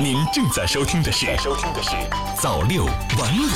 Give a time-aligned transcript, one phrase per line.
[0.00, 1.90] 您正在收听的是《收听的是
[2.40, 3.46] 早六晚五》。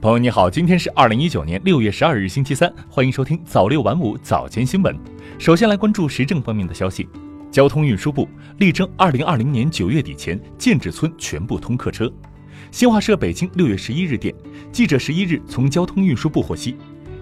[0.00, 4.96] 朋友你好，今天是二零一九年六月十二日星期三，欢迎收听早六晚五早间新闻。
[5.38, 7.08] 首先来关注时政方面的消息，
[7.50, 8.28] 交通运输部
[8.58, 12.12] 力争二零二零年九月底前建制村全部通客车。
[12.70, 14.34] 新华社北京六月十一日电，
[14.70, 16.76] 记者十一日从交通运输部获悉，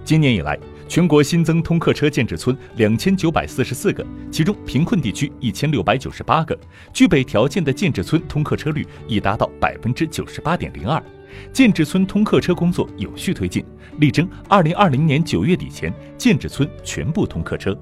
[0.05, 0.59] 今年以来，
[0.89, 6.59] 全国新增通客车建制村两千九百四十四个，其中贫困地区一千六百九十八个，
[6.95, 11.01] 具备条件的建制村通客车率已达到百分之九十八点零二。
[11.53, 13.63] 建制村通客车工作有序推进，
[13.99, 17.79] 力争二零二零年九月底前建制村全部通客车。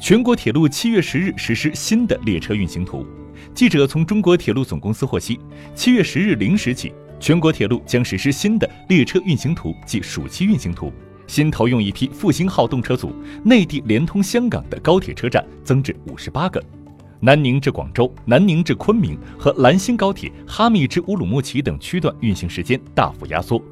[0.00, 3.04] 全国铁路七月十日实施新的列车运行图。
[3.52, 5.40] 记者从中国铁路总公司获悉，
[5.74, 10.92] 七月十日零时起，全国铁路将实施新的列车运行图即暑期运行图。
[11.30, 16.60] 新投用一批复兴号动车组，内地连通香港的高铁车站增至五十八个，
[17.20, 23.62] 南宁至广州、南宁至昆明和兰新高铁哈密至乌鲁木齐等区段运行时间大幅压缩。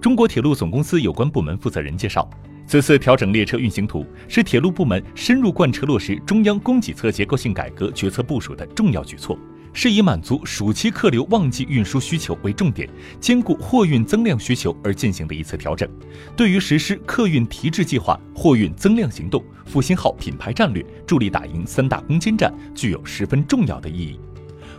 [0.00, 2.30] 中国铁路总公司有关部门负责人介绍。
[2.64, 9.36] 此次调整列车运行图，是铁路部门深入贯彻落实中央供给侧结构性改革决策部署的重要举措，
[9.72, 12.88] 是以满足暑期客流旺季运输需求为重点，
[13.20, 15.88] 兼顾货运增量需求而进行的一次调整，
[16.36, 24.18] 对于实施客运提质计划、货运增量行动、复兴号品牌战略，助力打赢三大攻坚战，具有十分重要的意义。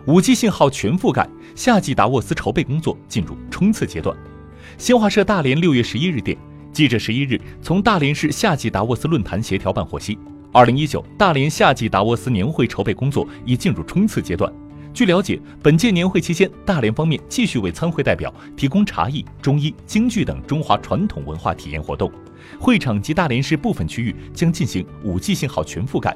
[0.08, 4.16] 五 G 信号全覆盖，夏季达沃斯筹备工作进入冲刺阶段。
[4.78, 6.38] 新华社大连六月十一日电。
[6.74, 10.18] 记者十一日从大连市夏季达沃斯论坛协调办获悉，
[10.54, 14.52] 二零一九大连夏季达沃斯年会筹备工作已进入冲刺阶段。
[14.94, 22.12] 据了解，本届年会期间，大连方面继续为参会代表提供茶艺、中医、京剧等中华传统文化体验活动。
[22.60, 26.16] 会场及大连市部分区域将进行五 G 信号全覆盖。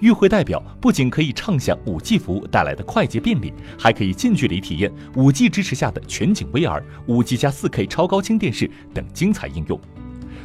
[0.00, 9.80] 与会代表不仅可以畅享五 G 服务带来的快捷便利，还可以近距离体验五 G 支持下的全景 VR、五 G 加四 K 超高清电视等精彩应用。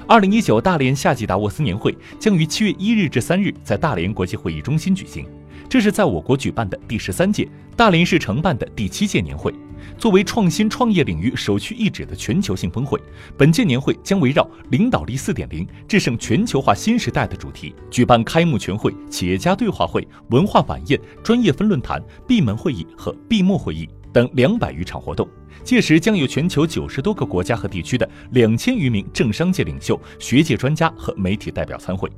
[0.07, 5.25] 二零一九大连夏季达沃斯年会将于七月一日至三日在大连国际会议中心举行，
[5.71, 9.53] 这是在我国举办的第十三届，大连市承办的第七届年会。
[9.97, 12.99] 作为创新创业领域首屈一指的全球性峰会，
[13.37, 25.25] 本届年会将围绕“领导力四点零，制胜全球化新时代”的主题，举办开幕全会、企业家对话会、文化晚宴、专业分论坛、闭门会议和闭幕会议等两百余场活动。
[25.63, 32.11] 届时将有全球九十多个国家和地区的两千余名政商界领袖、学界专家和媒体代表参会。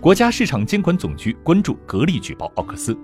[0.00, 2.96] 国家市场监管总局关注格力举报奥克斯。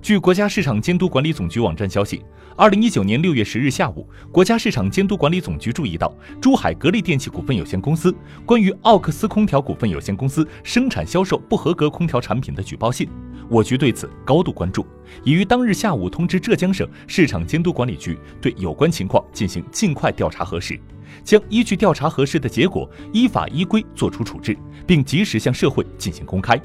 [0.00, 2.22] 据国家市场监督管理总局网站消息，
[2.56, 8.14] 二零一九年六月十日下午，国家市场监督管理总局注意到珠海格力电器股份有限公司
[8.46, 13.08] 关于奥克斯空调股份有限公司生产销售不合格空调产品的举报信。
[13.50, 14.86] 我局对此高度关注，
[15.24, 20.78] 已于当日下午通知浙江省市场监督管理局，对有关情况进行尽快调查核实，
[21.24, 26.60] 将依据调查核实的结果，依法依规作出处置，并及时向社会进行公开。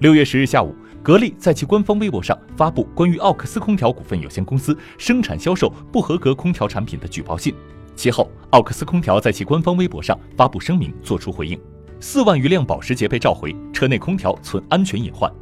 [0.00, 0.74] 六月十日下午。
[1.02, 7.54] 格力在其官方微博上发布关于奥克斯空调股份有限公司生产销售不合格空调产品的举报信。
[7.96, 11.58] 其后，奥克斯空调在其官方微博上发布声明，作出回应。
[12.00, 15.32] 四万余辆保时捷被召回，车内空调存安全隐患。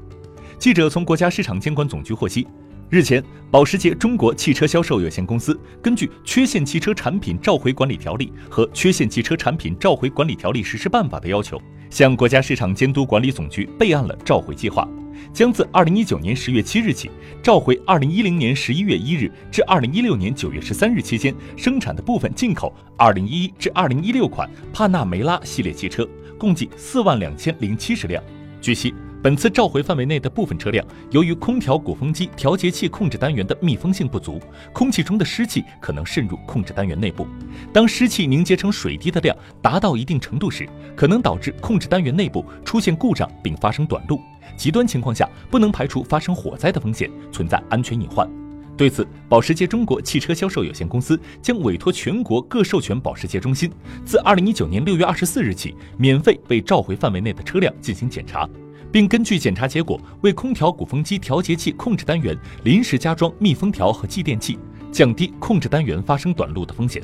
[0.61, 2.47] 记者从国家市场监管总局获悉。
[2.91, 11.61] 日前，保时捷中国汽车销售有限公司根据《缺陷汽车产品召回管理条例》和《缺陷汽车产品召回管理条例实施办法》的要求，
[11.91, 14.89] 向国家市场监督管理总局备案了召回计划，
[15.35, 17.11] 将自二零一九年十月七日起
[17.43, 28.23] 召回二零一零年十一月一日至二零一六年九月十三日期间生产的部分进口二零一一至二零一六款帕纳梅拉系列汽车，共计四万两千零七十辆。
[28.63, 28.95] 据悉。
[29.21, 34.41] 本次召回范围内的部分车辆，由于空调鼓风机调节器控制单元的密封性不足，
[34.73, 37.27] 空气中的湿气可能渗入控制单元内部。
[37.73, 44.21] 当湿气凝结成水滴的量达到一定程度时，可能导致控制单元内部出现故障并发生短路。
[44.57, 48.29] 极端情况下，不能排除发生火灾的风险，存在安全隐患。
[48.77, 53.69] 对此，保时捷中国汽车销售有限公司将委托全国各授权保时捷中心，
[54.05, 58.49] 自二零一九年六月二十四日起，免费为召回范围内的车辆进行检查。
[58.91, 64.59] 并根据检查结果，为空调鼓风机调节器控制单元临时加装密封条和继电器，
[64.91, 67.03] 降低控制单元发生短路的风险。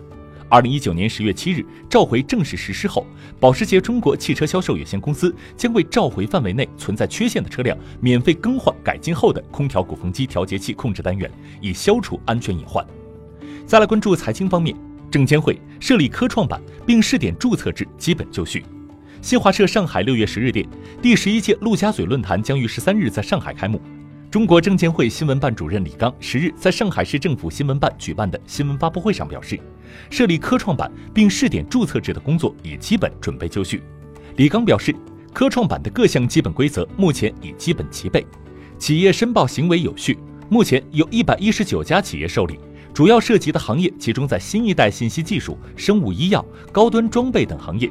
[0.51, 3.07] 二零一九年十月七日召回正式实施后，
[3.41, 12.87] 保时捷中国汽车销售有限公司将为召回范围内存在缺陷的车辆免费更换改进后的空调鼓风机调节器控制单元，以消除安全隐患。
[13.67, 14.77] 再来关注财经方面，
[15.11, 18.63] 证监会设立科创板并试点注册制基本就绪。
[19.25, 20.69] 新华社上海六月十日电，
[21.01, 23.81] 第十一届陆家嘴论坛将于十三日在上海开幕。
[24.31, 29.59] 中国证监会新闻办主任李刚十日在上海市政府新闻办举办的新闻发布会上表示，
[30.11, 33.83] 设立科创板并试点注册制的工作已基本准备就绪。
[34.37, 34.95] 李刚表示，
[35.33, 38.27] 科创板的各项基本规则目前已基本齐备，
[38.79, 40.19] 企业申报行为有序。
[40.51, 42.59] 目前有一百一十九家企业受理，
[42.93, 47.91] 主要涉及的行业集中在新一代信息技术、生物医药、高端装备等行业。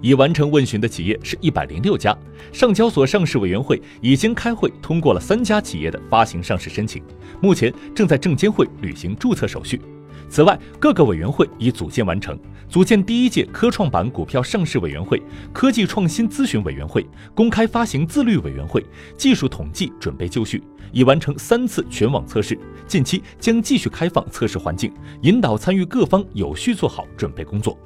[0.00, 2.16] 已完成问询的企业是一百零六家，
[2.52, 7.02] 上交所上市委员会已经开会通过了三家企业的发行上市申请，
[7.40, 9.80] 目前正在证监会履行注册手续。
[10.30, 15.22] 此外，各个委员会已组建完成，组建第一届科创板股票上市委员会、
[15.54, 18.84] 科技创新咨询委员会、公开发行自律委员会，
[19.16, 20.62] 技术统计准备就绪，
[20.92, 24.92] 已完成三次全网测试，近期将继续开放测试环境，
[25.22, 27.78] 引导参与各方有序做好准备工作。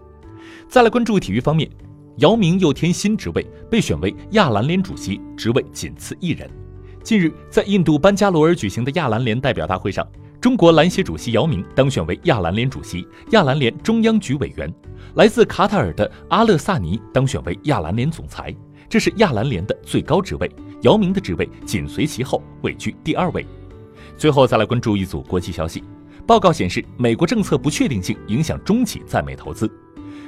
[0.69, 1.71] 再来关注体育方面。
[2.17, 6.49] 姚明又添新职位，被选为亚篮联主席，职位仅次一人。
[7.03, 10.07] 近日，在印度班加罗尔举行的亚篮联代表大会上，
[10.39, 14.69] 中国篮协主席姚明当选为亚篮联主席、亚篮联中央局委员；
[15.15, 18.55] 来自卡塔尔的阿勒萨尼当选为亚篮联总裁。
[18.91, 20.51] 这是亚篮联的最高职位，
[20.83, 23.47] 姚明的职位紧随其后，位居第二位。
[24.19, 25.83] 最后，再来关注一组国际消息。
[26.27, 29.69] 报告显示，美国政策不确定性影响中企在美投资。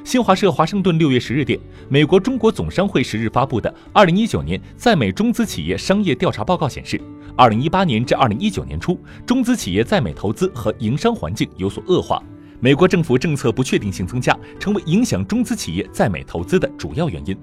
[0.05, 1.59] 新华社华盛顿六月十日电，
[1.89, 7.01] 美国中国总商会十日发布的《二零一九年在美中资企业商业调查报告》显示，
[7.35, 12.23] 二零一八年至二零一九年初，中资企业在美投资和营商环境有所恶化，
[12.61, 17.35] 美国政府政策不确定性增加，成为影响中资企业在美投资的主要原因。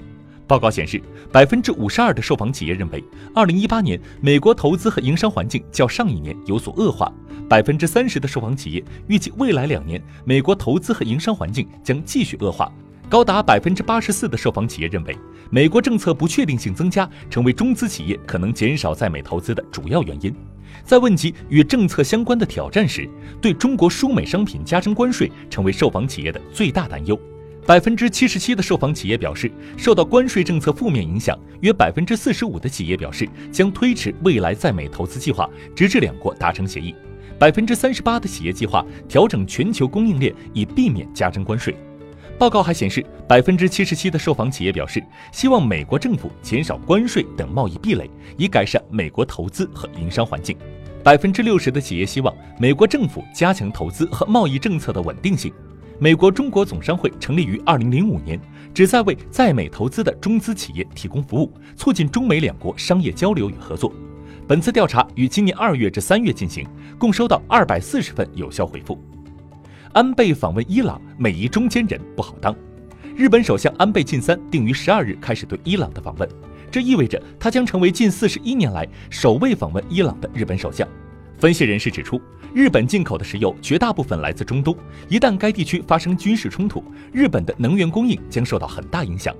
[0.51, 1.01] 报告显示，
[1.31, 3.01] 百分之五十二的受访企业认为，
[3.33, 7.09] 二零一八年美国投资和营商环境较上一年有所恶化。
[7.47, 12.69] 百分之三十的受访企业预计未来两年美国投资和营商环境将继续恶化。
[13.07, 15.17] 高达百分之八十四的受访企业认为，
[15.49, 20.35] 美国政策不确定性增加，成为中资企业可能减少在美投资的主要原因。
[20.83, 23.09] 在问及与政策相关的挑战时，
[23.41, 27.17] 对中国输美商品加征关税成为受访企业的最大担忧。
[27.65, 36.95] 百分之七十七的受访企业表示受到关税政策负面影响，约百分之四十五的企业表示将推迟未来在美投资计划，直至两国达成协议。
[37.37, 41.75] 百分之三十八的企业计划调整全球供应链，以避免加征关税。
[42.37, 50.57] 报告还显示，百分之七十七的受访企业表示希望美国政府减少关税等贸易壁垒，以改善美国投资和营商环境。
[51.03, 55.53] 百分之六十的企业希望美国政府加强投资和贸易政策的稳定性。
[56.03, 58.41] 美国中国总商会成立于二零零五年，
[58.73, 63.93] 旨在为在美投资的中资企业提供服务，促进中美两国商业交流与合作。
[64.47, 66.67] 本次调查于今年二月至三月进行，
[66.97, 68.99] 共收到二百四十份有效回复。
[69.93, 72.55] 安倍访问伊朗，美伊中间人不好当。
[73.15, 76.27] 日本首相安倍晋三定于十二日开始对伊朗的访问，
[76.71, 80.87] 这意味着他将成为近四十一年来首位访问伊朗的日本首相。
[81.37, 82.19] 分析人士指出。
[82.53, 84.75] 日本进口的石油绝大部分来自中东，
[85.07, 86.83] 一旦该地区发生军事冲突，
[87.13, 89.33] 日本的能源供应将受到很大影响。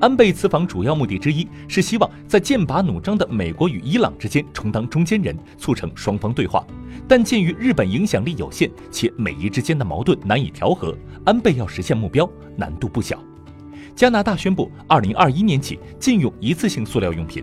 [0.00, 6.62] 安倍此访主要目的之一是希望在剑拔弩张的美国与伊朗之间充当中间人，促成双方对话。
[7.08, 10.94] 但鉴于日本影响力有限，且美伊之间的矛盾难以调和，
[11.24, 13.18] 安倍要实现目标难度不小。
[13.96, 17.42] 加拿大宣布，二零二一年起禁用一次性塑料用品。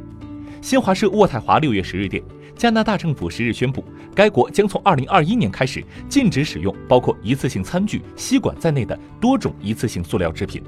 [0.62, 2.24] 新华社渥太华六月十日电。
[2.56, 3.84] 加拿大政府十日宣布，
[4.16, 10.64] 该国将从二零二一年开始禁止使用包括一次性餐具、吸管在内的多种一次性塑料制品。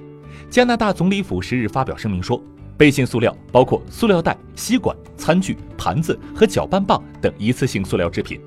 [0.50, 2.42] 加拿大总理府十日发表声明说，
[2.76, 8.40] 背信塑料包括塑料袋、吸管、餐具、盘子和搅拌棒等一次性塑料制品。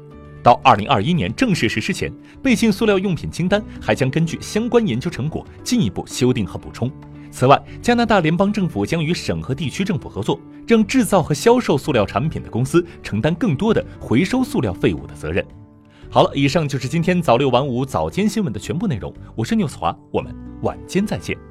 [0.42, 6.90] 到二零二一年正式实施前，背信塑料用品清单还将根据相关研究成果进一步修订和补充。
[7.30, 15.44] 此外，加拿大联邦政府将与省和地区政府合作，让制造和销售塑料产品的公司承担更多的回收塑料废物的责任。
[16.10, 19.14] 好了，以上就是今天早六晚五早间新闻的全部内容。
[19.36, 21.49] 我是 news 华，我们晚间再见。